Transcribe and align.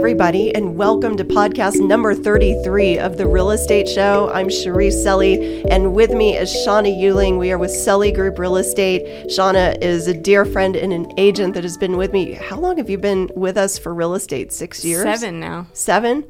everybody, 0.00 0.52
and 0.54 0.76
welcome 0.78 1.14
to 1.14 1.22
podcast 1.22 1.78
number 1.78 2.14
33 2.14 2.98
of 2.98 3.18
the 3.18 3.26
Real 3.26 3.50
Estate 3.50 3.86
Show. 3.86 4.30
I'm 4.32 4.48
Cherise 4.48 4.94
Selley, 5.02 5.62
and 5.70 5.94
with 5.94 6.10
me 6.10 6.38
is 6.38 6.50
Shawna 6.50 6.90
Uehling. 6.98 7.38
We 7.38 7.52
are 7.52 7.58
with 7.58 7.70
Selley 7.70 8.10
Group 8.10 8.38
Real 8.38 8.56
Estate. 8.56 9.02
Shawna 9.26 9.76
is 9.82 10.08
a 10.08 10.14
dear 10.14 10.46
friend 10.46 10.74
and 10.74 10.94
an 10.94 11.12
agent 11.18 11.52
that 11.52 11.64
has 11.64 11.76
been 11.76 11.98
with 11.98 12.14
me. 12.14 12.32
How 12.32 12.58
long 12.58 12.78
have 12.78 12.88
you 12.88 12.96
been 12.96 13.30
with 13.36 13.58
us 13.58 13.78
for 13.78 13.92
real 13.92 14.14
estate? 14.14 14.54
Six 14.54 14.86
years? 14.86 15.02
Seven 15.02 15.38
now. 15.38 15.66
Seven? 15.74 16.24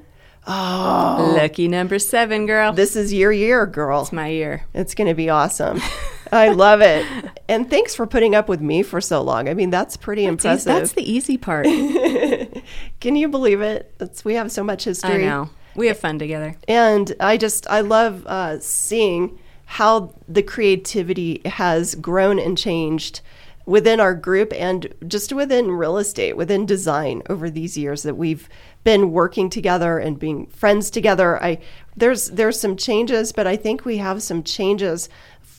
Oh, 0.48 1.32
Lucky 1.36 1.68
number 1.68 2.00
seven, 2.00 2.46
girl. 2.46 2.72
this 2.72 2.96
is 2.96 3.14
your 3.14 3.30
year, 3.30 3.66
girl. 3.66 4.02
It's 4.02 4.12
my 4.12 4.26
year. 4.28 4.64
It's 4.74 4.96
going 4.96 5.06
to 5.08 5.14
be 5.14 5.30
awesome. 5.30 5.80
I 6.32 6.48
love 6.48 6.80
it. 6.80 7.06
And 7.48 7.68
thanks 7.68 7.94
for 7.94 8.06
putting 8.06 8.34
up 8.34 8.48
with 8.48 8.60
me 8.60 8.82
for 8.82 9.00
so 9.00 9.22
long. 9.22 9.48
I 9.48 9.54
mean, 9.54 9.70
that's 9.70 9.96
pretty 9.96 10.24
impressive. 10.24 10.66
That's 10.66 10.92
the 10.92 11.10
easy 11.10 11.36
part. 11.36 11.66
Can 13.00 13.16
you 13.16 13.28
believe 13.28 13.60
it? 13.60 13.94
It's, 14.00 14.24
we 14.24 14.34
have 14.34 14.52
so 14.52 14.62
much 14.62 14.84
history. 14.84 15.24
I 15.24 15.28
know. 15.28 15.50
We 15.74 15.86
have 15.86 15.98
fun 15.98 16.18
together. 16.18 16.56
And 16.68 17.14
I 17.20 17.36
just, 17.36 17.66
I 17.68 17.80
love 17.80 18.26
uh, 18.26 18.60
seeing 18.60 19.38
how 19.66 20.14
the 20.28 20.42
creativity 20.42 21.42
has 21.44 21.94
grown 21.94 22.38
and 22.38 22.58
changed 22.58 23.20
within 23.66 24.00
our 24.00 24.14
group 24.14 24.52
and 24.54 24.92
just 25.06 25.32
within 25.32 25.70
real 25.70 25.96
estate, 25.96 26.36
within 26.36 26.66
design 26.66 27.22
over 27.30 27.48
these 27.48 27.78
years 27.78 28.02
that 28.02 28.16
we've 28.16 28.48
been 28.82 29.12
working 29.12 29.48
together 29.48 29.98
and 29.98 30.18
being 30.18 30.46
friends 30.48 30.90
together. 30.90 31.40
I 31.42 31.58
there's 31.96 32.30
there's 32.30 32.58
some 32.58 32.76
changes, 32.76 33.30
but 33.30 33.46
I 33.46 33.56
think 33.56 33.84
we 33.84 33.98
have 33.98 34.24
some 34.24 34.42
changes 34.42 35.08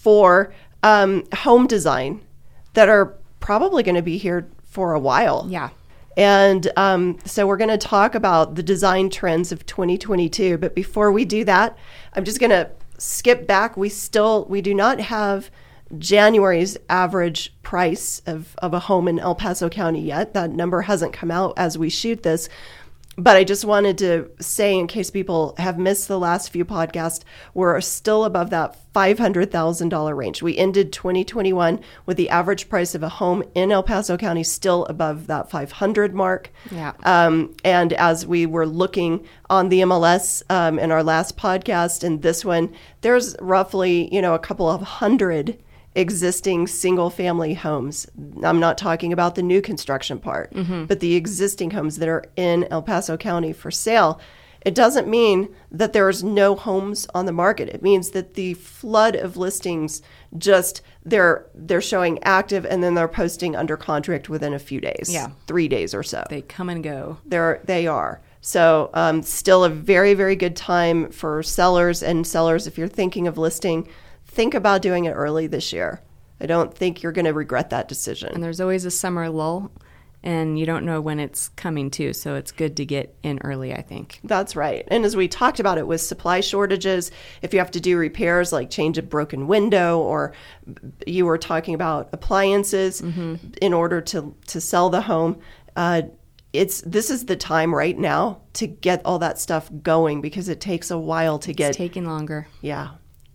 for 0.02 0.54
um, 0.84 1.24
home 1.34 1.68
design 1.68 2.22
that 2.74 2.90
are 2.90 3.18
probably 3.40 3.84
going 3.84 3.96
to 3.96 4.02
be 4.02 4.18
here 4.18 4.50
for 4.64 4.94
a 4.94 5.00
while. 5.00 5.46
Yeah. 5.50 5.70
And 6.18 6.72
um, 6.76 7.20
so 7.26 7.48
we're 7.48 7.58
going 7.58 7.70
to 7.70 7.78
talk 7.78 8.16
about 8.16 8.56
the 8.56 8.64
design 8.64 9.10
trends 9.10 9.52
of 9.52 9.66
2022. 9.66 10.58
But 10.58 10.76
before 10.76 11.12
we 11.12 11.26
do 11.26 11.44
that, 11.46 11.78
I'm 12.14 12.26
just 12.26 12.40
going 12.40 12.50
to 12.50 12.70
skip 12.98 13.48
back. 13.48 13.78
We 13.78 13.90
still 13.90 14.46
we 14.50 14.62
do 14.62 14.74
not 14.74 15.00
have 15.00 15.50
January's 15.98 16.78
average 16.90 17.54
price 17.64 18.22
of, 18.26 18.56
of 18.60 18.74
a 18.74 18.80
home 18.80 19.08
in 19.08 19.20
El 19.20 19.36
Paso 19.36 19.70
County 19.70 20.02
yet. 20.02 20.34
That 20.34 20.52
number 20.52 20.82
hasn't 20.82 21.14
come 21.14 21.32
out 21.32 21.54
as 21.58 21.78
we 21.78 21.90
shoot 21.90 22.24
this. 22.24 22.50
But 23.18 23.36
I 23.36 23.44
just 23.44 23.66
wanted 23.66 23.98
to 24.00 24.32
say, 24.40 24.78
in 24.78 24.88
case 24.88 25.12
people 25.12 25.54
have 25.58 25.78
missed 25.78 26.08
the 26.08 26.18
last 26.18 26.50
few 26.50 26.64
podcasts, 26.64 27.24
we're 27.54 27.80
still 27.82 28.24
above 28.24 28.52
that 28.52 28.78
$500,000 28.96 30.16
range. 30.16 30.42
We 30.42 30.58
ended 30.58 30.94
2021 30.94 31.82
with 32.06 32.16
the 32.16 32.30
average 32.30 32.70
price 32.70 32.96
of 32.96 33.04
a 33.04 33.10
home 33.10 33.44
in 33.54 33.72
El 33.72 33.84
Paso 33.84 34.16
County 34.16 34.44
still 34.44 34.86
above 34.86 35.28
that 35.28 35.50
500 35.50 36.16
mark. 36.16 36.52
Yeah. 36.72 36.94
Um, 37.04 37.54
and 37.66 37.92
as 37.94 38.26
we 38.26 38.46
were 38.46 38.66
looking 38.66 39.26
on 39.50 39.68
the 39.68 39.82
MLS 39.82 40.42
um, 40.50 40.80
in 40.80 40.90
our 40.90 41.04
last 41.04 41.38
podcast 41.38 42.06
and 42.06 42.22
this 42.22 42.46
one, 42.46 42.74
there's 43.02 43.36
roughly, 43.42 44.14
you 44.14 44.22
know, 44.22 44.36
a 44.36 44.40
couple 44.40 44.70
of 44.70 44.82
hundred 44.82 45.58
existing 45.96 46.68
single 46.68 47.10
family 47.10 47.54
homes. 47.54 48.08
I'm 48.44 48.60
not 48.60 48.78
talking 48.78 49.12
about 49.12 49.36
the 49.36 49.44
new 49.44 49.62
construction 49.62 50.20
part, 50.20 50.52
but 50.88 51.00
the 51.00 51.16
existing 51.16 51.72
homes 51.72 51.98
that 51.98 52.08
are 52.08 52.24
in 52.36 52.66
El 52.72 52.82
Paso 52.82 53.18
County 53.18 53.54
for 53.54 53.72
sale. 53.72 54.20
It 54.64 54.76
doesn't 54.76 55.08
mean 55.08 55.54
that 55.72 55.92
there's 55.92 56.24
no 56.24 56.56
homes 56.56 57.08
on 57.16 57.26
the 57.26 57.32
market. 57.32 57.68
It 57.70 57.82
means 57.82 58.12
that 58.12 58.36
the 58.36 58.54
flood 58.54 59.16
of 59.16 59.36
listings 59.36 60.04
just 60.38 60.82
they're 61.04 61.48
they're 61.56 61.82
showing 61.82 62.20
active 62.24 62.64
and 62.66 62.84
then 62.84 62.94
they're 62.94 63.08
posting 63.08 63.56
under 63.56 63.76
contract 63.76 64.30
within 64.30 64.54
a 64.54 64.60
few 64.60 64.80
days. 64.80 65.10
Yeah. 65.10 65.32
3 65.48 65.68
days 65.68 65.96
or 65.96 66.04
so. 66.04 66.24
They 66.30 66.44
come 66.44 66.70
and 66.70 66.84
go. 66.84 67.18
They're 67.26 67.60
they 67.66 67.88
are. 67.88 68.22
So 68.40 68.92
um, 68.94 69.24
still 69.24 69.64
a 69.64 69.70
very 69.70 70.14
very 70.14 70.36
good 70.36 70.56
time 70.56 71.12
for 71.12 71.42
sellers 71.42 72.04
and 72.04 72.26
sellers 72.26 72.68
if 72.68 72.78
you're 72.78 72.88
thinking 72.88 73.28
of 73.28 73.40
listing, 73.40 73.88
think 74.32 74.54
about 74.54 74.82
doing 74.82 75.06
it 75.06 75.12
early 75.12 75.48
this 75.48 75.72
year. 75.74 76.02
I 76.40 76.46
don't 76.48 76.74
think 76.74 77.04
you're 77.04 77.12
going 77.12 77.26
to 77.26 77.34
regret 77.34 77.70
that 77.70 77.88
decision. 77.88 78.34
And 78.34 78.44
there's 78.44 78.60
always 78.60 78.84
a 78.86 78.90
summer 78.92 79.30
lull, 79.30 79.72
and 80.24 80.58
you 80.58 80.66
don't 80.66 80.86
know 80.86 81.00
when 81.02 81.20
it's 81.20 81.50
coming 81.50 81.92
to. 81.92 82.14
So 82.14 82.34
it's 82.36 82.52
good 82.52 82.76
to 82.78 82.86
get 82.86 83.16
in 83.22 83.40
early, 83.44 83.74
I 83.74 83.82
think. 83.82 84.20
That's 84.24 84.56
right. 84.56 84.88
And 84.88 85.06
as 85.06 85.16
we 85.16 85.28
talked 85.28 85.60
about 85.60 85.78
it 85.78 85.86
with 85.86 86.02
supply 86.02 86.40
shortages, 86.40 87.12
if 87.44 87.54
you 87.54 87.60
have 87.60 87.70
to 87.72 87.80
do 87.80 87.96
repairs 87.98 88.52
like 88.52 88.70
change 88.72 88.98
a 88.98 89.04
broken 89.04 89.48
window 89.48 90.00
or 90.00 90.34
you 91.06 91.26
were 91.28 91.38
talking 91.38 91.76
about 91.76 92.10
appliances 92.12 93.02
in 93.02 93.74
order 93.74 94.02
to 94.02 94.36
to 94.48 94.62
sell 94.62 94.90
the 94.90 95.02
home, 95.02 95.40
uh, 95.76 96.02
it's 96.54 96.82
this 96.82 97.10
is 97.12 97.26
the 97.28 97.36
time 97.36 97.74
right 97.74 97.98
now 97.98 98.42
to 98.54 98.66
get 98.68 99.02
all 99.06 99.20
that 99.20 99.38
stuff 99.40 99.70
going 99.84 100.22
because 100.22 100.50
it 100.50 100.60
takes 100.60 100.90
a 100.92 100.98
while 100.98 101.38
to 101.40 101.54
get 101.54 101.70
It's 101.70 101.78
taking 101.78 102.06
longer. 102.06 102.48
yeah. 102.62 102.90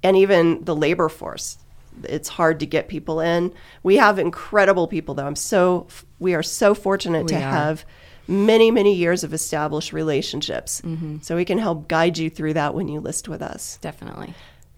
And 0.06 0.16
even 0.16 0.64
the 0.64 0.76
labor 0.76 1.08
force. 1.08 1.58
It's 2.04 2.28
hard 2.28 2.60
to 2.60 2.66
get 2.66 2.86
people 2.86 3.18
in. 3.20 3.52
We 3.82 3.96
have 3.96 4.20
incredible 4.20 4.86
people 4.86 5.14
though. 5.14 5.26
I'm 5.26 5.34
so 5.34 5.88
we 6.20 6.34
are 6.34 6.42
so 6.44 6.74
fortunate 6.74 7.26
to 7.28 7.34
are. 7.34 7.50
have 7.50 7.84
many 8.28 8.70
many 8.70 8.94
years 8.94 9.24
of 9.24 9.34
established 9.34 9.92
relationships. 9.92 10.80
Mm-hmm. 10.82 11.18
So 11.22 11.34
we 11.34 11.44
can 11.44 11.58
help 11.58 11.88
guide 11.88 12.18
you 12.18 12.30
through 12.30 12.54
that 12.54 12.74
when 12.74 12.86
you 12.86 13.00
list 13.00 13.28
with 13.28 13.42
us. 13.42 13.78
Definitely. 13.80 14.32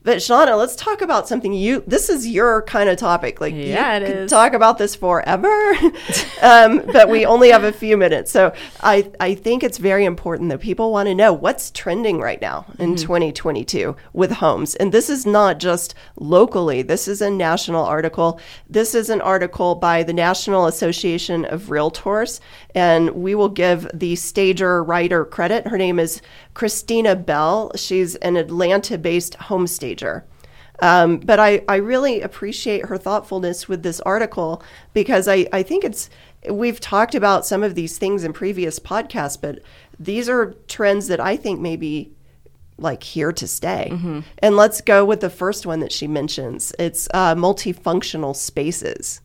But 0.05 0.19
Shawna, 0.19 0.57
let's 0.57 0.77
talk 0.77 1.03
about 1.03 1.29
something 1.29 1.53
you 1.53 1.83
this 1.87 2.09
is 2.09 2.27
your 2.27 2.63
kind 2.63 2.89
of 2.89 2.97
topic. 2.97 3.41
Like 3.41 3.53
Yeah, 3.55 3.99
you 3.99 4.05
it 4.05 4.07
could 4.07 4.17
is. 4.25 4.31
talk 4.31 4.55
about 4.55 4.79
this 4.79 4.95
forever. 4.95 5.49
um, 6.43 6.83
but 6.93 7.09
we 7.11 7.27
only 7.27 7.51
have 7.51 7.65
a 7.65 7.73
few 7.73 7.97
minutes. 7.97 8.31
So 8.31 8.53
I 8.81 9.11
I 9.21 9.35
think 9.35 9.63
it's 9.63 9.77
very 9.77 10.05
important 10.05 10.51
that 10.51 10.61
people 10.61 10.93
want 10.93 11.09
to 11.09 11.15
know 11.15 11.33
what's 11.33 11.71
trending 11.73 12.21
right 12.21 12.41
now 12.41 12.65
in 12.79 12.91
Mm-hmm. 12.95 13.05
2022 13.09 13.97
with 14.13 14.31
homes. 14.33 14.77
And 14.77 14.93
this 14.93 15.11
is 15.11 15.27
not 15.27 15.59
just 15.59 15.95
locally. 16.17 16.81
This 16.83 17.09
is 17.09 17.21
a 17.21 17.29
national 17.29 17.85
article. 17.85 18.41
This 18.71 18.95
is 18.95 19.11
an 19.11 19.21
article 19.21 19.75
by 19.75 20.05
the 20.05 20.13
National 20.15 20.67
Association 20.67 21.45
of 21.45 21.65
Realtors 21.65 22.41
and 22.75 23.11
we 23.11 23.35
will 23.35 23.49
give 23.49 23.89
the 23.93 24.15
stager 24.15 24.83
writer 24.85 25.25
credit. 25.25 25.67
Her 25.67 25.77
name 25.79 25.99
is 25.99 26.23
Christina 26.55 27.17
Bell. 27.17 27.73
She's 27.77 28.15
an 28.17 28.37
Atlanta-based 28.37 29.35
home 29.35 29.67
stager. 29.67 29.88
Um, 30.81 31.19
but 31.19 31.41
I, 31.41 31.65
I 31.69 31.76
really 31.76 32.21
appreciate 32.21 32.87
her 32.87 32.97
thoughtfulness 32.97 33.69
with 33.69 33.82
this 33.82 34.00
article 34.00 34.62
because 34.94 35.26
I, 35.26 35.47
I 35.53 35.62
think 35.62 35.84
it's 35.84 36.09
we've 36.49 36.78
talked 36.78 37.15
about 37.15 37.44
some 37.44 37.62
of 37.62 37.75
these 37.75 37.99
things 37.99 38.22
in 38.22 38.32
previous 38.32 38.78
podcasts, 38.78 39.41
but 39.41 39.59
these 39.99 40.28
are 40.28 40.54
trends 40.69 41.09
that 41.09 41.19
I 41.21 41.37
think 41.37 41.60
may 41.60 41.76
be 41.76 42.12
like 42.78 43.03
here 43.03 43.32
to 43.32 43.49
stay. 43.49 43.88
And 44.38 44.56
let's 44.56 44.81
go 44.81 45.04
with 45.04 45.21
the 45.21 45.31
first 45.31 45.66
one 45.66 45.81
that 45.81 45.91
she 45.91 46.06
mentions. 46.06 46.72
It's 46.78 47.09
uh, 47.12 47.34
multifunctional 47.34 48.37
spaces. 48.37 49.20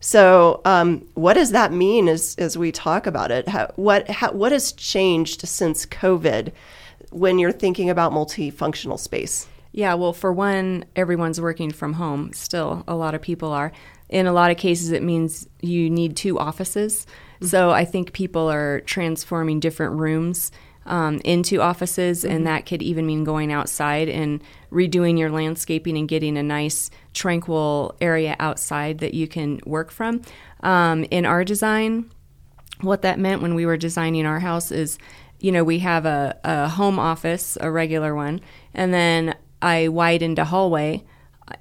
So, 0.00 0.60
um, 0.64 1.06
what 1.14 1.34
does 1.34 1.50
that 1.50 1.72
mean 1.72 2.08
as, 2.08 2.36
as 2.38 2.56
we 2.56 2.70
talk 2.70 3.06
about 3.06 3.30
it? 3.30 3.48
How, 3.48 3.70
what, 3.76 4.08
how, 4.08 4.32
what 4.32 4.52
has 4.52 4.72
changed 4.72 5.46
since 5.46 5.84
COVID 5.84 6.52
when 7.10 7.38
you're 7.38 7.52
thinking 7.52 7.90
about 7.90 8.12
multifunctional 8.12 8.98
space? 8.98 9.48
Yeah, 9.78 9.94
well, 9.94 10.12
for 10.12 10.32
one, 10.32 10.86
everyone's 10.96 11.40
working 11.40 11.70
from 11.70 11.92
home. 11.92 12.32
Still, 12.32 12.82
a 12.88 12.96
lot 12.96 13.14
of 13.14 13.22
people 13.22 13.52
are. 13.52 13.70
In 14.08 14.26
a 14.26 14.32
lot 14.32 14.50
of 14.50 14.56
cases, 14.56 14.90
it 14.90 15.04
means 15.04 15.48
you 15.60 15.88
need 15.88 16.16
two 16.16 16.36
offices. 16.36 17.06
So 17.42 17.70
I 17.70 17.84
think 17.84 18.12
people 18.12 18.50
are 18.50 18.80
transforming 18.80 19.60
different 19.60 19.94
rooms 19.94 20.50
um, 20.84 21.20
into 21.24 21.60
offices, 21.60 22.24
and 22.24 22.44
that 22.44 22.66
could 22.66 22.82
even 22.82 23.06
mean 23.06 23.22
going 23.22 23.52
outside 23.52 24.08
and 24.08 24.42
redoing 24.72 25.16
your 25.16 25.30
landscaping 25.30 25.96
and 25.96 26.08
getting 26.08 26.36
a 26.36 26.42
nice, 26.42 26.90
tranquil 27.14 27.94
area 28.00 28.34
outside 28.40 28.98
that 28.98 29.14
you 29.14 29.28
can 29.28 29.60
work 29.64 29.92
from. 29.92 30.22
Um, 30.58 31.04
in 31.12 31.24
our 31.24 31.44
design, 31.44 32.10
what 32.80 33.02
that 33.02 33.20
meant 33.20 33.42
when 33.42 33.54
we 33.54 33.64
were 33.64 33.76
designing 33.76 34.26
our 34.26 34.40
house 34.40 34.72
is, 34.72 34.98
you 35.38 35.52
know, 35.52 35.62
we 35.62 35.78
have 35.78 36.04
a, 36.04 36.36
a 36.42 36.68
home 36.68 36.98
office, 36.98 37.56
a 37.60 37.70
regular 37.70 38.12
one, 38.12 38.40
and 38.74 38.92
then 38.92 39.36
I 39.62 39.88
widened 39.88 40.38
a 40.38 40.44
hallway 40.46 41.04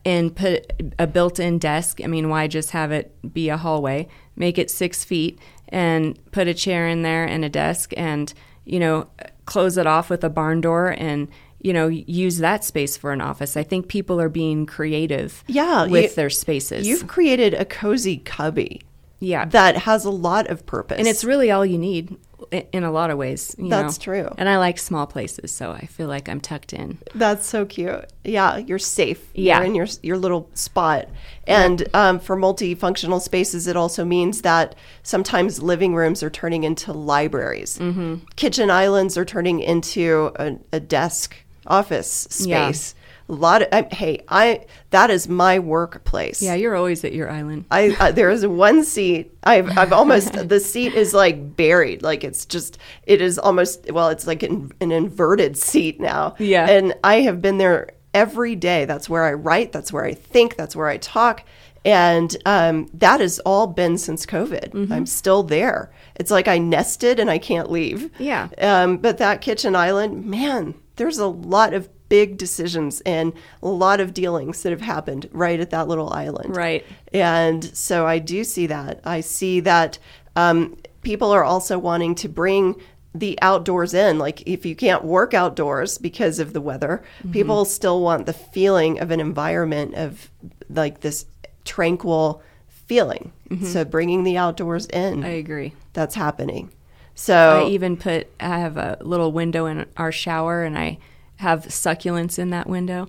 and 0.06 0.36
put 0.36 0.72
a 1.00 1.08
built 1.08 1.40
in 1.40 1.60
desk. 1.60 2.02
I 2.04 2.08
mean, 2.08 2.30
why 2.30 2.48
just 2.48 2.72
have 2.72 2.92
it 2.92 3.16
be 3.34 3.50
a 3.50 3.58
hallway? 3.58 4.08
Make 4.36 4.58
it 4.58 4.70
six 4.70 5.04
feet 5.04 5.40
and 5.70 6.20
put 6.32 6.48
a 6.48 6.54
chair 6.54 6.88
in 6.88 7.02
there 7.04 7.26
and 7.26 7.44
a 7.46 7.50
desk 7.50 7.94
and, 7.98 8.34
you 8.66 8.80
know, 8.80 9.08
close 9.46 9.78
it 9.78 9.88
off 9.88 10.10
with 10.10 10.24
a 10.24 10.30
barn 10.30 10.62
door 10.62 10.90
and, 10.98 11.28
you 11.62 11.74
know, 11.74 11.88
use 11.88 12.38
that 12.40 12.64
space 12.64 12.98
for 12.98 13.12
an 13.14 13.22
office. 13.22 13.56
I 13.58 13.64
think 13.64 13.88
people 13.88 14.20
are 14.22 14.30
being 14.30 14.66
creative 14.66 15.44
Yeah, 15.48 15.88
with 15.88 16.04
you- 16.12 16.16
their 16.16 16.30
spaces. 16.30 16.86
You've 16.88 17.08
created 17.08 17.54
a 17.54 17.66
cozy 17.66 18.18
cubby 18.18 18.82
yeah. 19.20 19.46
that 19.46 19.78
has 19.78 20.04
a 20.06 20.12
lot 20.12 20.48
of 20.48 20.66
purpose. 20.66 21.00
and 21.00 21.08
it's 21.08 21.24
really 21.24 21.50
all 21.50 21.66
you 21.66 21.78
need. 21.78 22.16
In 22.52 22.84
a 22.84 22.92
lot 22.92 23.10
of 23.10 23.18
ways. 23.18 23.56
You 23.58 23.70
That's 23.70 23.98
know? 24.00 24.04
true. 24.04 24.36
And 24.38 24.48
I 24.50 24.58
like 24.58 24.78
small 24.78 25.08
places, 25.08 25.52
so 25.52 25.72
I 25.72 25.86
feel 25.86 26.08
like 26.08 26.30
I'm 26.30 26.40
tucked 26.42 26.74
in. 26.74 26.98
That's 27.16 27.46
so 27.46 27.66
cute. 27.66 28.06
Yeah, 28.24 28.58
you're 28.58 28.80
safe. 28.80 29.30
Yeah. 29.34 29.58
you're 29.58 29.66
in 29.66 29.76
your 29.76 29.88
your 30.04 30.18
little 30.18 30.50
spot. 30.54 31.08
And 31.46 31.88
um, 31.94 32.20
for 32.20 32.36
multifunctional 32.36 33.22
spaces, 33.22 33.68
it 33.68 33.76
also 33.78 34.04
means 34.04 34.42
that 34.42 34.76
sometimes 35.04 35.62
living 35.62 35.96
rooms 35.96 36.22
are 36.24 36.30
turning 36.30 36.64
into 36.64 36.92
libraries. 36.94 37.78
Mm-hmm. 37.78 38.26
Kitchen 38.36 38.70
islands 38.70 39.18
are 39.18 39.26
turning 39.26 39.60
into 39.62 40.32
a, 40.36 40.58
a 40.74 40.80
desk 40.80 41.36
office 41.66 42.44
Yeah. 42.46 42.72
space. 42.72 42.96
A 43.30 43.34
lot 43.34 43.62
of 43.62 43.68
I, 43.72 43.88
hey, 43.94 44.24
I 44.28 44.66
that 44.92 45.10
is 45.10 45.28
my 45.28 45.60
workplace. 45.60 46.42
Yeah, 46.42 46.54
you're 46.56 46.76
always 46.76 47.04
at 47.04 47.14
your 47.14 47.30
island. 47.30 47.66
I 47.70 47.96
uh, 48.00 48.12
there 48.12 48.30
is 48.30 48.46
one 48.48 48.84
seat. 48.84 49.38
I've 49.44 49.78
I've 49.78 49.92
almost 49.92 50.34
the 50.50 50.60
seat 50.60 50.94
is 50.94 51.14
like 51.14 51.56
buried. 51.56 52.04
Like 52.04 52.24
it's 52.24 52.46
just 52.46 52.78
it 53.04 53.22
is 53.22 53.38
almost 53.38 53.92
well, 53.92 54.10
it's 54.10 54.28
like 54.28 54.44
an, 54.44 54.72
an 54.80 54.92
inverted 54.92 55.58
seat 55.58 56.00
now. 56.00 56.36
Yeah. 56.40 56.70
and 56.70 56.94
I 57.04 57.22
have 57.22 57.42
been 57.42 57.58
there 57.58 57.90
every 58.14 58.56
day. 58.56 58.86
That's 58.86 59.10
where 59.10 59.26
I 59.26 59.34
write. 59.34 59.72
That's 59.72 59.92
where 59.92 60.06
I 60.06 60.14
think. 60.14 60.56
That's 60.56 60.76
where 60.76 60.88
I 60.88 60.98
talk. 60.98 61.44
And 61.86 62.36
um, 62.46 62.90
that 62.96 63.20
has 63.22 63.40
all 63.40 63.68
been 63.68 63.98
since 63.98 64.26
COVID. 64.26 64.72
Mm-hmm. 64.72 64.92
I'm 64.92 65.06
still 65.06 65.44
there. 65.44 65.92
It's 66.16 66.32
like 66.32 66.48
I 66.48 66.58
nested 66.58 67.20
and 67.20 67.30
I 67.30 67.38
can't 67.38 67.72
leave. 67.72 68.10
Yeah. 68.20 68.50
Um, 68.58 68.98
but 68.98 69.20
that 69.20 69.42
kitchen 69.42 69.76
island, 69.76 70.26
man, 70.26 70.74
there's 70.98 71.18
a 71.18 71.28
lot 71.28 71.74
of 71.74 71.88
big 72.09 72.38
decisions 72.38 73.01
and 73.01 73.33
a 73.62 73.68
lot 73.68 74.00
of 74.00 74.13
dealings 74.13 74.63
that 74.63 74.71
have 74.71 74.81
happened 74.81 75.30
right 75.31 75.59
at 75.59 75.69
that 75.71 75.88
little 75.88 76.12
island. 76.13 76.56
Right. 76.56 76.86
And 77.13 77.63
so 77.63 78.06
I 78.06 78.19
do 78.19 78.44
see 78.44 78.68
that. 78.68 79.01
I 79.04 79.21
see 79.21 79.59
that 79.62 80.00
um, 80.36 80.77
people 81.01 81.31
are 81.31 81.44
also 81.44 81.77
wanting 81.77 82.15
to 82.15 82.30
bring 82.30 82.75
the 83.13 83.38
outdoors 83.42 83.94
in. 83.94 84.19
Like 84.19 84.48
if 84.48 84.65
you 84.65 84.75
can't 84.75 85.04
work 85.04 85.33
outdoors 85.33 85.98
because 85.98 86.39
of 86.39 86.54
the 86.54 86.62
weather, 86.62 87.04
people 87.31 87.65
still 87.65 88.01
want 88.01 88.25
the 88.25 88.33
feeling 88.33 89.00
of 89.00 89.12
an 89.12 89.19
environment 89.19 89.95
of 89.95 90.30
like 90.69 91.01
this 91.01 91.25
tranquil 91.65 92.42
feeling. 92.68 93.31
So 93.63 93.86
bringing 93.86 94.24
the 94.24 94.38
outdoors 94.38 94.88
in, 94.88 95.24
I 95.24 95.30
agree. 95.30 95.74
that's 95.94 96.15
happening. 96.15 96.71
So 97.15 97.63
I 97.65 97.69
even 97.69 97.95
put 97.95 98.27
I 98.39 98.59
have 98.59 98.77
a 98.77 98.98
little 99.01 99.31
window 99.31 99.65
in 99.65 99.86
our 99.95 100.12
shower 100.12 100.63
and 100.63 100.77
I 100.77 101.00
have 101.38 101.66
succulents 101.66 102.39
in 102.39 102.50
that 102.50 102.68
window 102.68 103.07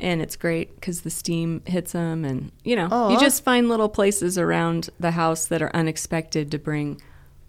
and 0.00 0.22
it's 0.22 0.36
great 0.36 0.74
because 0.76 1.00
the 1.00 1.10
steam 1.10 1.62
hits 1.66 1.92
them 1.92 2.24
and 2.24 2.52
you 2.64 2.76
know 2.76 2.88
Aw. 2.90 3.10
you 3.10 3.20
just 3.20 3.42
find 3.42 3.68
little 3.68 3.88
places 3.88 4.38
around 4.38 4.90
the 5.00 5.12
house 5.12 5.46
that 5.46 5.62
are 5.62 5.74
unexpected 5.74 6.50
to 6.50 6.58
bring 6.58 7.00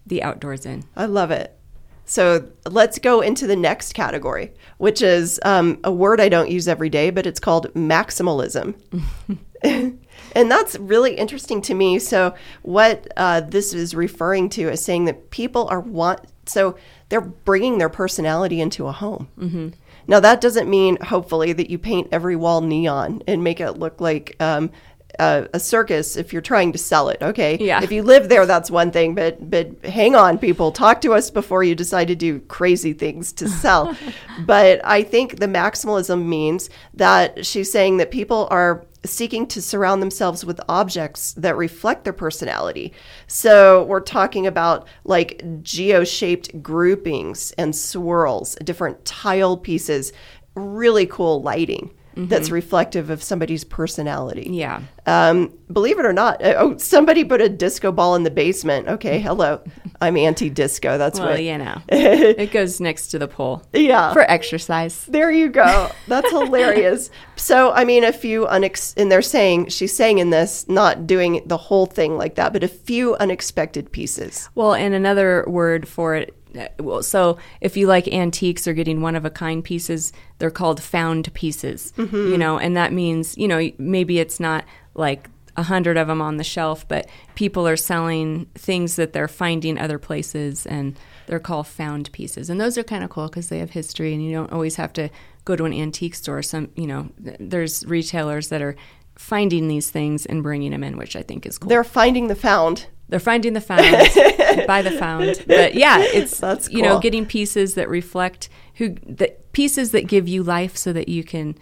the 0.06 0.24
outdoors 0.24 0.66
in 0.66 0.84
I 0.96 1.06
love 1.06 1.32
it. 1.32 1.56
So 2.10 2.50
let's 2.66 2.98
go 2.98 3.22
into 3.22 3.46
the 3.46 3.56
next 3.56 3.94
category, 3.94 4.52
which 4.80 5.04
is 5.04 5.40
um, 5.46 5.80
a 5.84 5.92
word 5.92 6.20
I 6.20 6.28
don't 6.28 6.50
use 6.50 6.68
every 6.68 6.90
day, 6.90 7.12
but 7.12 7.28
it's 7.28 7.40
called 7.40 7.72
maximalism. 7.76 8.74
and 9.62 10.52
that's 10.52 10.76
really 10.80 11.14
interesting 11.14 11.62
to 11.62 11.76
me. 11.76 12.00
So, 12.00 12.34
what 12.64 13.08
uh, 13.16 13.42
this 13.42 13.76
is 13.76 13.94
referring 13.94 14.50
to 14.52 14.70
is 14.72 14.84
saying 14.84 15.06
that 15.06 15.30
people 15.30 15.68
are 15.68 15.80
want 15.80 16.22
so 16.48 16.76
they're 17.10 17.22
bringing 17.22 17.78
their 17.78 17.90
personality 17.90 18.60
into 18.60 18.88
a 18.88 18.92
home. 18.92 19.28
Mm-hmm. 19.38 19.70
Now, 20.10 20.20
that 20.22 20.42
doesn't 20.42 20.68
mean, 20.68 20.98
hopefully, 21.02 21.54
that 21.54 21.70
you 21.70 21.78
paint 21.78 22.08
every 22.12 22.36
wall 22.36 22.62
neon 22.62 23.22
and 23.28 23.44
make 23.44 23.60
it 23.60 23.74
look 23.74 24.02
like 24.02 24.36
um, 24.40 24.72
a, 25.18 25.48
a 25.54 25.60
circus 25.60 26.16
if 26.16 26.32
you're 26.32 26.42
trying 26.42 26.72
to 26.72 26.78
sell 26.78 27.10
it. 27.10 27.22
Okay, 27.22 27.58
Yeah. 27.60 27.82
If 27.82 27.92
you 27.92 28.04
live 28.04 28.30
there, 28.30 28.46
that's 28.46 28.70
one 28.70 28.92
thing. 28.92 29.16
But 29.16 29.50
but 29.50 29.84
hang 29.86 30.16
on, 30.16 30.38
people, 30.38 30.72
talk 30.72 31.02
to 31.02 31.14
us 31.14 31.32
before 31.32 31.64
you 31.64 31.76
decide 31.76 32.08
to 32.10 32.16
do 32.16 32.40
crazy 32.42 32.94
things 32.94 33.34
to 33.34 33.50
sell. 33.50 33.96
but 34.46 34.82
I 34.84 35.04
think 35.04 35.40
the 35.40 35.48
maximalism 35.48 36.26
means 36.26 36.70
that 36.94 37.46
she's 37.46 37.72
saying 37.72 37.98
that 37.98 38.12
people 38.12 38.48
are 38.52 38.86
seeking 39.06 39.48
to 39.48 39.62
surround 39.62 40.02
themselves 40.02 40.44
with 40.44 40.60
objects 40.68 41.34
that 41.34 41.56
reflect 41.56 42.04
their 42.04 42.14
personality. 42.14 42.94
So 43.28 43.86
we're 43.86 44.02
talking 44.02 44.46
about 44.46 44.88
like 45.06 45.42
geo-shaped 45.62 46.62
groupings 46.62 47.52
and 47.54 47.74
swirls, 47.74 48.56
different 48.64 49.06
tile 49.06 49.56
pieces, 49.56 50.12
really 50.56 51.06
cool 51.06 51.42
lighting. 51.42 51.92
That's 52.28 52.50
reflective 52.52 53.10
of 53.10 53.24
somebody's 53.24 53.64
personality. 53.64 54.48
yeah 54.52 54.82
Um, 55.06 55.54
believe 55.72 56.00
it 56.00 56.06
or 56.06 56.14
not, 56.14 56.44
uh, 56.44 56.56
oh, 56.58 56.78
somebody 56.78 57.24
put 57.24 57.42
a 57.42 57.50
disco 57.50 57.92
ball 57.92 58.16
in 58.16 58.24
the 58.24 58.32
basement. 58.32 58.88
Okay, 58.88 59.20
hello, 59.20 59.62
I'm 60.02 60.18
anti-disco. 60.18 60.98
That's 60.98 61.20
well 61.20 61.30
what. 61.32 61.44
you 61.44 61.58
know 61.58 61.82
it 61.90 62.52
goes 62.52 62.80
next 62.80 63.08
to 63.10 63.20
the 63.20 63.28
pole 63.28 63.64
Yeah. 63.74 64.14
for 64.14 64.22
exercise 64.30 65.06
There 65.06 65.32
you 65.32 65.50
go. 65.50 65.92
That's 66.08 66.30
hilarious. 66.30 67.10
So, 67.40 67.72
I 67.72 67.86
mean, 67.86 68.04
a 68.04 68.12
few 68.12 68.46
unex, 68.48 68.94
and 68.98 69.10
they're 69.10 69.22
saying 69.22 69.70
she's 69.70 69.96
saying 69.96 70.18
in 70.18 70.30
this, 70.30 70.68
not 70.68 71.08
doing 71.08 71.42
the 71.46 71.56
whole 71.56 71.86
thing 71.86 72.18
like 72.18 72.36
that, 72.36 72.52
but 72.52 72.66
a 72.66 72.68
few 72.68 73.16
unexpected 73.16 73.94
pieces. 73.94 74.50
Well, 74.56 74.74
and 74.74 74.94
another 74.94 75.46
word 75.48 75.88
for 75.88 76.16
it. 76.16 76.36
Well, 76.80 77.04
so 77.04 77.38
if 77.62 77.78
you 77.78 77.88
like 77.88 78.08
antiques 78.08 78.68
or 78.68 78.74
getting 78.74 79.02
one 79.02 79.16
of 79.16 79.26
a 79.26 79.30
kind 79.30 79.64
pieces, 79.64 80.12
they're 80.40 80.50
called 80.50 80.82
found 80.82 81.34
pieces. 81.34 81.94
You 81.98 82.06
mm-hmm. 82.06 82.38
know, 82.38 82.58
and 82.58 82.76
that 82.76 82.94
means 82.94 83.38
you 83.38 83.48
know 83.48 83.70
maybe 83.78 84.20
it's 84.20 84.40
not 84.40 84.66
like 84.96 85.30
a 85.58 85.64
hundred 85.64 85.98
of 85.98 86.08
them 86.08 86.22
on 86.22 86.38
the 86.38 86.44
shelf, 86.44 86.88
but 86.88 87.08
people 87.36 87.68
are 87.68 87.76
selling 87.78 88.46
things 88.56 88.96
that 88.96 89.14
they're 89.14 89.28
finding 89.28 89.78
other 89.78 90.00
places, 90.00 90.66
and 90.66 90.98
they're 91.28 91.40
called 91.40 91.68
found 91.68 92.12
pieces. 92.12 92.50
And 92.50 92.60
those 92.60 92.78
are 92.78 92.84
kind 92.84 93.04
of 93.04 93.10
cool 93.10 93.28
because 93.28 93.50
they 93.50 93.60
have 93.60 93.72
history, 93.72 94.14
and 94.14 94.24
you 94.24 94.32
don't 94.32 94.52
always 94.52 94.76
have 94.78 94.94
to 94.94 95.10
go 95.46 95.56
to 95.56 95.66
an 95.66 95.74
antique 95.74 96.16
store. 96.16 96.42
Some 96.42 96.72
you 96.76 96.88
know, 96.88 97.10
there's 97.18 97.86
retailers 97.86 98.50
that 98.50 98.62
are 98.62 98.76
finding 99.18 99.68
these 99.68 99.92
things 99.92 100.26
and 100.26 100.42
bringing 100.42 100.72
them 100.72 100.84
in, 100.84 100.98
which 100.98 101.16
I 101.16 101.24
think 101.24 101.46
is 101.46 101.58
cool. 101.58 101.70
They're 101.70 101.84
finding 101.84 102.28
the 102.28 102.36
found. 102.36 102.88
They're 103.10 103.20
finding 103.20 103.54
the 103.54 103.62
found 103.62 103.82
by 104.68 104.82
the 104.82 104.92
found. 104.92 105.44
But 105.48 105.74
yeah, 105.74 106.00
it's 106.00 106.40
That's 106.40 106.70
you 106.70 106.82
know 106.82 107.00
getting 107.00 107.26
pieces 107.26 107.74
that 107.76 107.90
reflect 107.90 108.50
who 108.76 108.90
the 108.90 109.34
pieces 109.52 109.92
that 109.92 110.08
give 110.08 110.28
you 110.28 110.44
life 110.44 110.78
so 110.78 110.94
that 110.94 111.10
you 111.10 111.24
can 111.24 111.56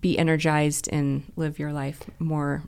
be 0.00 0.18
energized 0.18 0.88
and 0.92 1.24
live 1.36 1.58
your 1.58 1.72
life 1.72 2.02
more 2.18 2.64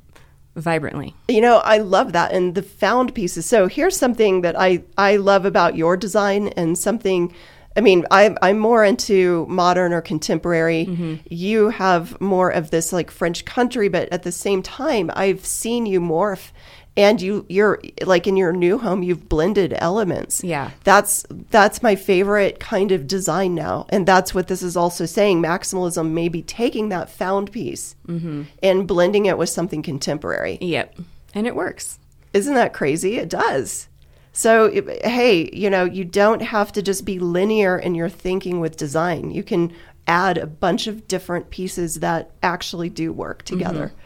vibrantly. 0.55 1.15
You 1.29 1.41
know, 1.41 1.59
I 1.59 1.79
love 1.79 2.13
that 2.13 2.33
and 2.33 2.55
the 2.55 2.63
found 2.63 3.15
pieces. 3.15 3.47
So 3.47 3.69
here's 3.69 3.97
something 3.97 4.41
that 4.43 4.59
I 4.59 4.83
I 4.99 5.17
love 5.17 5.45
about 5.45 5.77
your 5.77 5.97
design 5.97 6.49
and 6.49 6.77
something. 6.77 7.35
I 7.77 7.81
mean, 7.83 8.07
I'm 8.11 8.39
I'm 8.41 8.59
more 8.59 8.85
into 8.85 9.47
modern 9.49 9.93
or 9.93 10.01
contemporary. 10.01 10.87
Mm-hmm. 10.87 11.15
You 11.31 11.69
have 11.71 12.19
more 12.21 12.51
of 12.51 12.71
this 12.71 12.93
like 12.93 13.11
French 13.11 13.45
country, 13.45 13.89
but 13.89 14.09
at 14.11 14.23
the 14.23 14.33
same 14.33 14.63
time, 14.63 15.11
I've 15.15 15.45
seen 15.45 15.85
you 15.85 16.01
morph, 16.01 16.53
and 16.97 17.21
you 17.21 17.45
you're 17.49 17.81
like 18.05 18.27
in 18.27 18.37
your 18.37 18.53
new 18.53 18.79
home, 18.79 19.03
you've 19.03 19.29
blended 19.29 19.75
elements. 19.79 20.43
Yeah. 20.43 20.71
that's 20.85 21.27
that's 21.51 21.83
my 21.83 21.95
favorite 21.95 22.59
kind 22.61 22.93
of 22.93 23.07
design 23.07 23.55
now, 23.55 23.87
and 23.91 24.07
that's 24.07 24.35
what 24.35 24.49
this 24.49 24.63
is 24.63 24.77
also 24.77 25.07
saying. 25.07 25.43
Maximalism 25.43 26.11
may 26.11 26.29
be 26.29 26.43
taking 26.43 26.89
that 26.89 27.11
found 27.11 27.53
piece 27.53 27.97
mm-hmm. 28.07 28.45
and 28.63 28.87
blending 28.87 29.27
it 29.27 29.39
with 29.39 29.49
something 29.49 29.83
contemporary. 29.83 30.59
Yep, 30.61 30.99
and 31.35 31.47
it 31.47 31.55
works. 31.55 31.99
Isn't 32.33 32.55
that 32.55 32.73
crazy? 32.73 33.17
It 33.17 33.29
does. 33.29 33.89
So, 34.33 34.67
it- 34.67 35.07
hey, 35.07 35.49
you 35.53 35.71
know, 35.71 35.85
you 35.85 36.05
don't 36.05 36.43
have 36.43 36.71
to 36.73 36.83
just 36.83 37.05
be 37.05 37.19
linear 37.19 37.79
in 37.79 37.95
your 37.95 38.11
thinking 38.11 38.61
with 38.61 38.77
design. 38.77 39.31
You 39.31 39.43
can 39.43 39.73
add 40.07 40.39
a 40.39 40.47
bunch 40.47 40.87
of 40.87 41.09
different 41.09 41.51
pieces 41.51 41.97
that 41.97 42.31
actually 42.43 42.91
do 42.91 43.13
work 43.13 43.43
together. 43.45 43.89
Mm-hmm. 43.89 44.01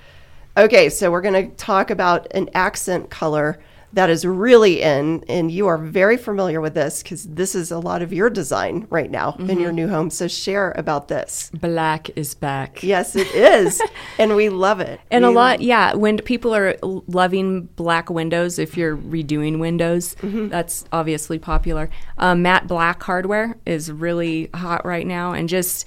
Okay, 0.57 0.89
so 0.89 1.11
we're 1.11 1.21
going 1.21 1.49
to 1.49 1.55
talk 1.57 1.91
about 1.91 2.27
an 2.33 2.51
accent 2.55 3.09
color 3.09 3.61
that 3.93 4.09
is 4.09 4.25
really 4.25 4.83
in, 4.83 5.25
and 5.29 5.51
you 5.51 5.67
are 5.67 5.79
very 5.79 6.17
familiar 6.17 6.61
with 6.61 6.75
this 6.75 7.03
because 7.03 7.25
this 7.25 7.55
is 7.55 7.71
a 7.71 7.79
lot 7.79 8.03
of 8.03 8.13
your 8.13 8.31
design 8.31 8.87
right 8.89 9.11
now 9.11 9.35
in 9.39 9.59
your 9.59 9.73
new 9.73 9.89
home. 9.89 10.11
So, 10.11 10.29
share 10.29 10.73
about 10.77 11.09
this. 11.09 11.51
Black 11.55 12.11
is 12.17 12.35
back. 12.35 12.83
Yes, 12.83 13.17
it 13.17 13.27
is. 13.35 13.83
and 14.19 14.37
we 14.37 14.49
love 14.49 14.81
it. 14.81 15.01
And 15.11 15.25
a 15.25 15.31
lot, 15.31 15.61
yeah. 15.61 15.95
When 15.95 16.19
people 16.19 16.55
are 16.55 16.77
loving 16.83 17.63
black 17.77 18.11
windows, 18.11 18.59
if 18.59 18.77
you're 18.77 18.97
redoing 18.97 19.59
windows, 19.59 20.15
that's 20.23 20.85
obviously 20.93 21.39
popular. 21.41 21.91
Um, 22.19 22.43
matte 22.43 22.69
black 22.69 23.03
hardware 23.03 23.57
is 23.67 23.91
really 23.91 24.51
hot 24.55 24.85
right 24.85 25.07
now, 25.07 25.33
and 25.33 25.49
just 25.49 25.87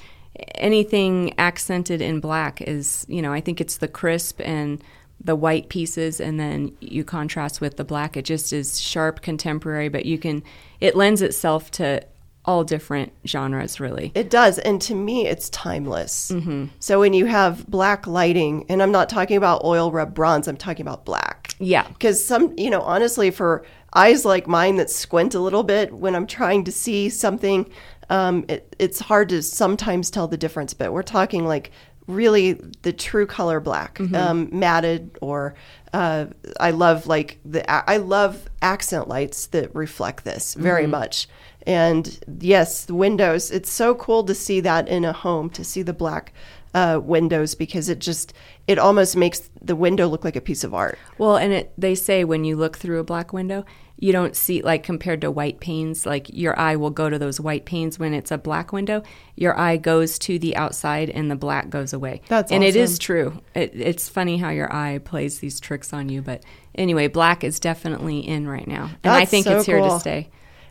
anything 0.56 1.34
accented 1.38 2.02
in 2.02 2.20
black 2.20 2.62
is, 2.62 3.06
you 3.10 3.22
know, 3.22 3.34
I 3.34 3.42
think 3.42 3.62
it's 3.62 3.78
the 3.78 3.88
crisp 3.88 4.42
and 4.44 4.84
the 5.24 5.36
white 5.36 5.70
pieces, 5.70 6.20
and 6.20 6.40
then 6.40 6.76
you 6.82 7.04
contrast 7.04 7.62
with 7.62 7.78
the 7.78 7.84
black. 7.84 8.18
It 8.18 8.26
just 8.26 8.52
is 8.52 8.80
sharp, 8.80 9.22
contemporary, 9.22 9.88
but 9.88 10.06
you 10.06 10.18
can. 10.18 10.44
It 10.82 10.96
lends 10.96 11.22
itself 11.22 11.72
to 11.72 12.06
all 12.46 12.66
different 12.66 13.14
genres, 13.26 13.80
really. 13.80 14.12
It 14.16 14.30
does. 14.30 14.60
And 14.60 14.82
to 14.82 14.96
me, 14.96 15.28
it's 15.28 15.50
timeless. 15.52 16.30
Mm-hmm. 16.30 16.66
So 16.80 17.00
when 17.00 17.14
you 17.14 17.26
have 17.26 17.66
black 17.68 18.06
lighting, 18.06 18.66
and 18.68 18.84
I'm 18.84 18.92
not 18.92 19.08
talking 19.08 19.38
about 19.38 19.64
oil 19.64 19.92
rub 19.92 20.14
bronze, 20.14 20.50
I'm 20.50 20.58
talking 20.58 20.86
about 20.86 21.06
black. 21.06 21.56
Yeah. 21.60 21.88
Because 21.88 22.24
some, 22.24 22.54
you 22.58 22.70
know, 22.70 22.82
honestly, 22.82 23.32
for 23.32 23.64
eyes 23.94 24.26
like 24.26 24.48
mine 24.48 24.76
that 24.78 24.90
squint 24.90 25.36
a 25.36 25.40
little 25.40 25.64
bit 25.64 25.94
when 25.94 26.16
I'm 26.16 26.28
trying 26.28 26.66
to 26.66 26.72
see 26.72 27.08
something, 27.08 27.72
um, 28.10 28.46
it, 28.48 28.76
it's 28.80 29.00
hard 29.00 29.30
to 29.30 29.42
sometimes 29.42 30.10
tell 30.10 30.28
the 30.28 30.38
difference. 30.38 30.74
But 30.74 30.94
we're 30.94 31.04
talking 31.04 31.46
like 31.46 31.72
really 32.08 32.54
the 32.82 32.94
true 32.94 33.26
color 33.26 33.60
black, 33.60 34.00
um, 34.16 34.50
matted, 34.52 35.18
or 35.22 35.56
uh, 35.94 36.26
I 36.60 36.72
love 36.72 37.08
like 37.08 37.40
the 37.46 37.70
I 37.70 37.98
love 37.98 38.50
accent 38.62 39.08
lights 39.08 39.48
that 39.48 39.74
reflect 39.76 40.24
this 40.24 40.54
very 40.56 40.88
much. 40.88 41.28
And 41.66 42.20
yes, 42.42 42.86
the 42.86 42.96
windows. 42.96 43.52
It's 43.52 43.70
so 43.72 43.96
cool 43.96 44.24
to 44.26 44.36
see 44.36 44.60
that 44.62 44.88
in 44.88 45.06
a 45.06 45.14
home 45.14 45.50
to 45.52 45.64
see 45.64 45.82
the 45.82 45.94
black 45.94 46.34
uh, 46.74 47.00
windows 47.04 47.56
because 47.56 47.90
it 47.90 48.00
just 48.00 48.34
it 48.68 48.80
almost 48.80 49.16
makes 49.16 49.50
the 49.62 49.76
window 49.76 50.08
look 50.08 50.24
like 50.24 50.36
a 50.36 50.42
piece 50.42 50.64
of 50.64 50.74
art. 50.74 50.98
Well, 51.18 51.38
and 51.38 51.54
it, 51.54 51.74
they 51.78 51.96
say 51.96 52.24
when 52.24 52.46
you 52.46 52.56
look 52.56 52.78
through 52.78 53.00
a 53.00 53.04
black 53.04 53.34
window, 53.34 53.66
you 53.98 54.12
don't 54.12 54.36
see 54.36 54.62
like 54.62 54.84
compared 54.84 55.22
to 55.22 55.32
white 55.32 55.60
panes, 55.60 56.06
like 56.06 56.28
your 56.30 56.58
eye 56.60 56.76
will 56.76 56.90
go 56.90 57.10
to 57.10 57.20
those 57.20 57.40
white 57.40 57.66
panes 57.66 58.00
when 58.00 58.14
it's 58.14 58.32
a 58.32 58.38
black 58.38 58.74
window. 58.74 59.04
Your 59.36 59.58
eye 59.58 59.78
goes 59.78 60.18
to 60.20 60.40
the 60.40 60.56
outside 60.56 61.10
and 61.10 61.30
the 61.30 61.36
black 61.36 61.70
goes 61.70 61.94
away. 61.94 62.22
That's 62.28 62.52
and 62.52 62.64
it 62.64 62.76
is 62.76 62.98
true. 62.98 63.42
It, 63.54 63.72
it's 63.76 64.10
funny 64.10 64.38
how 64.38 64.50
your 64.50 64.74
eye 64.74 65.00
plays 65.00 65.40
these 65.40 65.60
tricks 65.60 65.94
on 65.94 66.10
you, 66.10 66.22
but 66.22 66.44
anyway, 66.74 67.08
black 67.08 67.44
is 67.44 67.60
definitely 67.60 68.20
in 68.20 68.48
right 68.48 68.68
now, 68.68 68.90
and 69.04 69.14
I 69.14 69.26
think 69.26 69.46
so 69.46 69.58
it's 69.58 69.66
here 69.66 69.80
cool. 69.80 69.92
to 69.92 70.00
stay. 70.00 70.30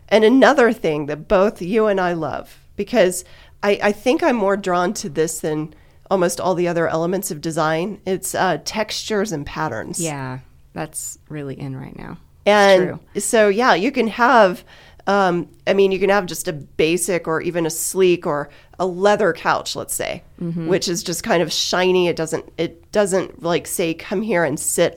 And 0.08 0.24
another 0.24 0.72
thing 0.72 1.06
that 1.06 1.28
both 1.28 1.62
you 1.62 1.86
and 1.86 1.98
I 1.98 2.12
love, 2.12 2.58
because 2.76 3.24
I, 3.62 3.78
I 3.82 3.92
think 3.92 4.22
I'm 4.22 4.36
more 4.36 4.56
drawn 4.56 4.92
to 4.94 5.08
this 5.08 5.40
than 5.40 5.74
almost 6.10 6.40
all 6.40 6.54
the 6.54 6.68
other 6.68 6.88
elements 6.88 7.30
of 7.30 7.40
design, 7.40 8.00
it's 8.06 8.34
uh, 8.34 8.58
textures 8.64 9.32
and 9.32 9.46
patterns. 9.46 10.00
Yeah, 10.00 10.40
that's 10.72 11.18
really 11.28 11.58
in 11.58 11.76
right 11.76 11.96
now. 11.96 12.18
And 12.44 13.00
true. 13.14 13.20
so, 13.20 13.48
yeah, 13.48 13.74
you 13.74 13.92
can 13.92 14.08
have, 14.08 14.64
um, 15.06 15.48
I 15.66 15.74
mean, 15.74 15.92
you 15.92 15.98
can 15.98 16.10
have 16.10 16.26
just 16.26 16.48
a 16.48 16.52
basic 16.52 17.28
or 17.28 17.40
even 17.40 17.66
a 17.66 17.70
sleek 17.70 18.26
or 18.26 18.50
a 18.78 18.86
leather 18.86 19.32
couch, 19.32 19.76
let's 19.76 19.94
say, 19.94 20.22
Mm-hmm. 20.40 20.66
which 20.66 20.88
is 20.88 21.04
just 21.04 21.22
kind 21.22 21.40
of 21.42 21.52
shiny. 21.52 22.08
It 22.08 22.16
doesn't, 22.16 22.52
it 22.58 22.90
doesn't 22.90 23.42
like 23.42 23.68
say, 23.68 23.94
come 23.94 24.22
here 24.22 24.42
and 24.44 24.58
sit. 24.58 24.96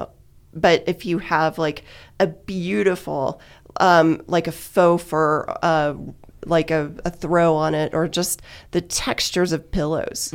But 0.54 0.86
if 0.88 1.06
you 1.06 1.20
have 1.20 1.58
like 1.60 1.84
a 2.20 2.28
beautiful, 2.28 3.40
um, 3.80 4.24
like 4.26 4.48
a 4.48 4.52
faux 4.52 5.04
fur, 5.04 5.46
uh, 5.62 5.94
like 6.48 6.72
a, 6.72 6.92
a 7.06 7.10
throw 7.10 7.56
on 7.56 7.74
it, 7.76 7.94
or 7.94 8.08
just 8.08 8.42
the 8.72 8.82
textures 8.82 9.52
of 9.52 9.72
pillows, 9.72 10.30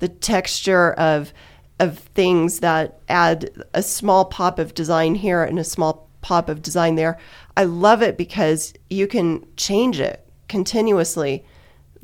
the 0.00 0.08
texture 0.20 0.92
of 0.94 1.32
of 1.78 1.98
things 1.98 2.60
that 2.60 3.00
add 3.08 3.50
a 3.74 3.82
small 3.82 4.24
pop 4.24 4.58
of 4.58 4.72
design 4.72 5.14
here 5.14 5.44
and 5.44 5.58
a 5.58 5.64
small 5.64 6.08
pop 6.22 6.48
of 6.48 6.62
design 6.62 6.94
there. 6.94 7.18
I 7.54 7.64
love 7.64 8.00
it 8.00 8.16
because 8.16 8.72
you 8.88 9.06
can 9.06 9.46
change 9.56 10.00
it 10.00 10.26
continuously, 10.48 11.44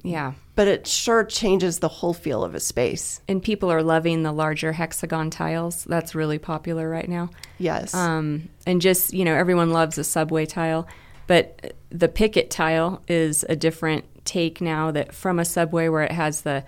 Yeah. 0.02 0.34
but 0.56 0.68
it 0.68 0.86
sure 0.86 1.24
changes 1.24 1.78
the 1.78 1.88
whole 1.88 2.12
feel 2.12 2.44
of 2.44 2.54
a 2.54 2.60
space. 2.60 3.22
And 3.26 3.42
people 3.42 3.70
are 3.72 3.82
loving 3.82 4.22
the 4.24 4.32
larger 4.32 4.72
hexagon 4.72 5.30
tiles. 5.30 5.84
That's 5.84 6.14
really 6.14 6.38
popular 6.38 6.90
right 6.90 7.08
now. 7.08 7.30
Yes. 7.58 7.94
Um, 7.94 8.50
and 8.66 8.80
just, 8.82 9.14
you 9.14 9.24
know, 9.24 9.34
everyone 9.34 9.70
loves 9.70 9.96
a 9.96 10.04
subway 10.04 10.44
tile, 10.44 10.86
but 11.26 11.74
the 11.90 12.08
picket 12.08 12.50
tile 12.50 13.02
is 13.08 13.44
a 13.48 13.56
different 13.56 14.04
take 14.24 14.60
now 14.60 14.90
that 14.90 15.14
from 15.14 15.38
a 15.38 15.44
subway 15.44 15.88
where 15.88 16.02
it 16.02 16.12
has 16.12 16.42
the, 16.42 16.64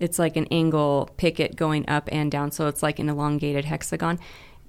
it's 0.00 0.18
like 0.18 0.36
an 0.36 0.46
angle 0.50 1.10
picket 1.16 1.56
going 1.56 1.88
up 1.88 2.08
and 2.12 2.30
down. 2.30 2.50
So 2.50 2.66
it's 2.68 2.82
like 2.82 2.98
an 2.98 3.08
elongated 3.08 3.64
hexagon. 3.64 4.18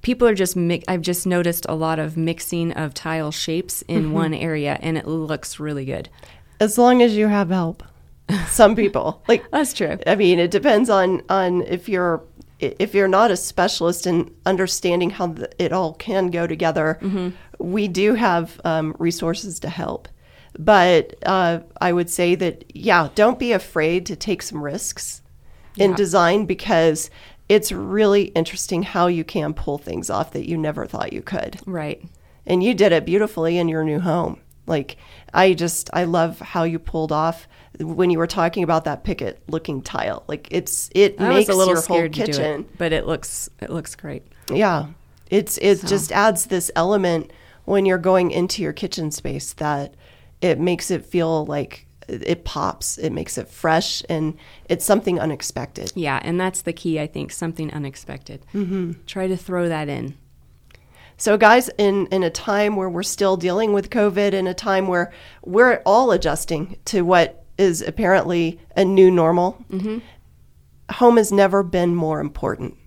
People 0.01 0.27
are 0.27 0.35
just, 0.35 0.55
mi- 0.55 0.83
I've 0.87 1.01
just 1.01 1.27
noticed 1.27 1.65
a 1.67 1.75
lot 1.75 1.99
of 1.99 2.15
mixing 2.15 2.71
of 2.73 2.93
tile 2.93 3.31
shapes 3.31 3.81
in 3.83 4.05
mm-hmm. 4.05 4.13
one 4.13 4.33
area 4.33 4.79
and 4.81 4.97
it 4.97 5.07
looks 5.07 5.59
really 5.59 5.85
good. 5.85 6.09
as 6.59 6.77
long 6.77 7.01
as 7.01 7.15
you 7.15 7.27
have 7.27 7.49
help. 7.49 7.83
Some 8.47 8.75
people 8.75 9.23
like 9.27 9.49
That's 9.51 9.73
true. 9.73 9.97
I 10.05 10.15
mean, 10.15 10.39
it 10.39 10.51
depends 10.51 10.89
on 10.89 11.23
on 11.29 11.63
if 11.63 11.89
you're 11.89 12.23
if 12.59 12.93
you're 12.93 13.07
not 13.07 13.31
a 13.31 13.37
specialist 13.37 14.05
in 14.05 14.33
understanding 14.45 15.09
how 15.09 15.27
the, 15.27 15.49
it 15.63 15.71
all 15.71 15.93
can 15.93 16.29
go 16.29 16.45
together. 16.45 16.99
Mm-hmm. 17.01 17.29
We 17.59 17.87
do 17.87 18.13
have 18.15 18.59
um, 18.63 18.95
resources 18.99 19.59
to 19.61 19.69
help, 19.69 20.07
but 20.57 21.15
uh, 21.25 21.59
I 21.79 21.91
would 21.93 22.09
say 22.09 22.35
that 22.35 22.63
yeah, 22.75 23.09
don't 23.15 23.37
be 23.37 23.51
afraid 23.51 24.05
to 24.07 24.15
take 24.15 24.41
some 24.41 24.61
risks 24.63 25.21
in 25.77 25.93
design 25.93 26.45
because 26.45 27.09
it's 27.47 27.71
really 27.71 28.23
interesting 28.35 28.83
how 28.83 29.07
you 29.07 29.23
can 29.23 29.53
pull 29.53 29.77
things 29.77 30.09
off 30.09 30.31
that 30.31 30.47
you 30.47 30.57
never 30.57 30.85
thought 30.85 31.13
you 31.13 31.21
could 31.21 31.59
Right. 31.65 32.03
and 32.45 32.61
you 32.63 32.73
did 32.73 32.91
it 32.91 33.05
beautifully 33.05 33.57
in 33.57 33.67
your 33.69 33.83
new 33.83 33.99
home. 33.99 34.39
Like 34.67 34.97
I 35.33 35.53
just 35.53 35.89
I 35.93 36.03
love 36.03 36.39
how 36.39 36.63
you 36.63 36.79
pulled 36.79 37.11
off 37.11 37.47
when 37.79 38.09
you 38.09 38.17
were 38.19 38.27
talking 38.27 38.63
about 38.63 38.83
that 38.85 39.03
picket 39.03 39.41
looking 39.47 39.81
tile. 39.81 40.23
Like 40.27 40.47
it's 40.51 40.89
it 40.93 41.15
I 41.19 41.29
makes 41.29 41.47
was 41.47 41.55
a 41.55 41.57
little 41.57 41.73
your 41.73 41.81
whole 41.81 41.83
scared 41.97 42.13
to 42.13 42.19
do 42.19 42.25
kitchen. 42.27 42.61
it, 42.61 42.77
but 42.77 42.91
it 42.93 43.05
looks, 43.07 43.49
it 43.61 43.69
looks 43.69 43.95
great. 43.95 44.23
Yeah. 44.51 44.87
It's 45.29 45.57
it 45.59 45.79
So. 45.79 45.87
just 45.87 46.11
adds 46.11 46.47
this 46.47 46.69
element 46.75 47.31
when 47.65 47.85
you're 47.85 47.97
going 47.97 48.31
into 48.31 48.61
your 48.61 48.73
kitchen 48.73 49.11
space 49.11 49.53
that 49.53 49.95
it 50.41 50.59
makes 50.59 50.89
it 50.89 51.05
feel 51.05 51.45
like 51.45 51.85
it 52.07 52.43
pops. 52.43 52.97
It 52.97 53.11
makes 53.11 53.37
it 53.37 53.47
fresh 53.47 54.03
and 54.09 54.37
it's 54.65 54.85
something 54.85 55.19
unexpected. 55.19 55.91
Yeah, 55.95 56.19
and 56.23 56.39
that's 56.39 56.61
the 56.61 56.73
key, 56.73 56.99
I 56.99 57.07
think, 57.07 57.31
something 57.31 57.71
unexpected. 57.71 58.45
Mm-hmm. 58.53 58.93
Try 59.05 59.27
to 59.27 59.37
throw 59.37 59.69
that 59.69 59.89
in. 59.89 60.17
So, 61.17 61.37
guys, 61.37 61.69
in, 61.77 62.07
in 62.07 62.23
a 62.23 62.29
time 62.29 62.77
where 62.77 62.89
we're 62.89 63.03
still 63.03 63.35
dealing 63.35 63.73
with 63.73 63.89
COVID, 63.89 64.31
in 64.31 64.47
a 64.47 64.53
time 64.53 64.87
where 64.87 65.11
we're 65.43 65.81
all 65.85 66.11
adjusting 66.11 66.77
to 66.85 67.01
what 67.01 67.43
is 67.57 67.81
apparently 67.81 68.59
a 68.77 68.85
new 68.85 69.11
normal, 69.11 69.63
home 70.91 71.17
has 71.17 71.31
never 71.31 71.61
been 71.61 71.93
more 71.93 72.21
important. 72.21 72.77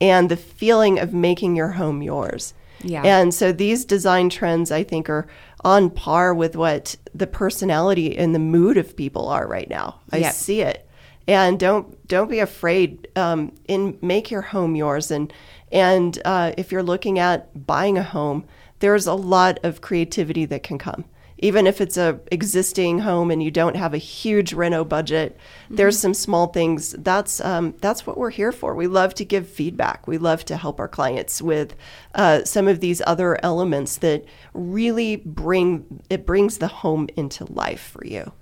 And 0.00 0.28
the 0.28 0.36
feeling 0.36 0.98
of 0.98 1.14
making 1.14 1.54
your 1.54 1.68
home 1.68 2.02
yours. 2.02 2.52
Yeah. 2.82 3.02
And 3.02 3.34
so 3.34 3.52
these 3.52 3.84
design 3.84 4.30
trends, 4.30 4.70
I 4.70 4.84
think, 4.84 5.08
are 5.10 5.26
on 5.64 5.90
par 5.90 6.32
with 6.34 6.56
what 6.56 6.96
the 7.14 7.26
personality 7.26 8.16
and 8.16 8.34
the 8.34 8.38
mood 8.38 8.76
of 8.76 8.96
people 8.96 9.28
are 9.28 9.46
right 9.46 9.68
now. 9.68 10.00
I 10.12 10.18
Yep. 10.18 10.32
see 10.34 10.60
it 10.60 10.88
and 11.28 11.60
don't 11.60 12.08
don't 12.08 12.30
be 12.30 12.40
afraid 12.40 13.06
um, 13.14 13.52
in 13.68 13.96
make 14.02 14.30
your 14.30 14.40
home 14.42 14.74
yours 14.74 15.10
and 15.12 15.32
and 15.70 16.20
uh, 16.24 16.52
if 16.56 16.72
you're 16.72 16.82
looking 16.82 17.18
at 17.18 17.66
buying 17.66 17.98
a 17.98 18.02
home 18.02 18.44
there's 18.80 19.06
a 19.06 19.14
lot 19.14 19.58
of 19.62 19.80
creativity 19.80 20.46
that 20.46 20.62
can 20.62 20.78
come 20.78 21.04
even 21.38 21.66
if 21.66 21.80
it's 21.80 21.96
a 21.96 22.20
existing 22.30 23.00
home 23.00 23.30
and 23.30 23.42
you 23.42 23.50
don't 23.50 23.76
have 23.76 23.94
a 23.94 23.98
huge 23.98 24.52
reno 24.52 24.84
budget 24.84 25.38
there's 25.70 25.98
some 25.98 26.14
small 26.14 26.48
things. 26.48 26.92
That's 26.98 27.40
um, 27.40 27.74
that's 27.80 28.06
what 28.06 28.16
we're 28.16 28.30
here 28.30 28.52
for. 28.52 28.74
We 28.74 28.86
love 28.86 29.14
to 29.14 29.24
give 29.24 29.48
feedback. 29.48 30.06
We 30.06 30.18
love 30.18 30.44
to 30.46 30.56
help 30.56 30.80
our 30.80 30.88
clients 30.88 31.42
with 31.42 31.74
uh, 32.14 32.44
some 32.44 32.68
of 32.68 32.80
these 32.80 33.02
other 33.06 33.42
elements 33.44 33.96
that 33.98 34.24
really 34.54 35.16
bring 35.16 36.02
it 36.08 36.24
brings 36.24 36.58
the 36.58 36.68
home 36.68 37.08
into 37.16 37.50
life 37.52 37.80
for 37.80 38.06
you. 38.06 38.32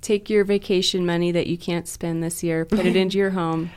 Take 0.00 0.28
your 0.28 0.44
vacation 0.44 1.06
money 1.06 1.30
that 1.30 1.46
you 1.46 1.56
can't 1.56 1.86
spend 1.86 2.22
this 2.22 2.42
year, 2.42 2.64
put 2.64 2.84
it 2.84 2.96
into 2.96 3.18
your 3.18 3.30
home, 3.30 3.70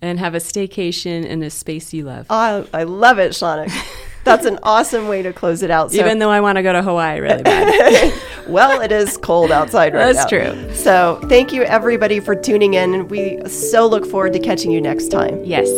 and 0.00 0.20
have 0.20 0.34
a 0.34 0.38
staycation 0.38 1.24
in 1.24 1.42
a 1.42 1.50
space 1.50 1.92
you 1.92 2.04
love. 2.04 2.26
I, 2.30 2.64
I 2.72 2.84
love 2.84 3.18
it, 3.18 3.32
Shawna. 3.32 3.68
That's 4.24 4.46
an 4.46 4.58
awesome 4.62 5.08
way 5.08 5.22
to 5.22 5.32
close 5.32 5.62
it 5.62 5.70
out. 5.70 5.92
So, 5.92 5.98
Even 5.98 6.18
though 6.18 6.30
I 6.30 6.40
want 6.40 6.56
to 6.56 6.62
go 6.62 6.72
to 6.72 6.82
Hawaii 6.82 7.20
really 7.20 7.42
bad. 7.42 8.12
well, 8.46 8.80
it 8.80 8.92
is 8.92 9.16
cold 9.16 9.50
outside 9.50 9.94
right 9.94 10.00
now. 10.00 10.12
That's 10.12 10.32
now. 10.32 10.52
true. 10.52 10.74
So, 10.74 11.20
thank 11.28 11.52
you 11.52 11.62
everybody 11.62 12.20
for 12.20 12.34
tuning 12.34 12.74
in, 12.74 12.94
and 12.94 13.10
we 13.10 13.40
so 13.48 13.86
look 13.86 14.06
forward 14.06 14.32
to 14.34 14.38
catching 14.38 14.70
you 14.70 14.80
next 14.80 15.08
time. 15.08 15.42
yes. 15.44 15.68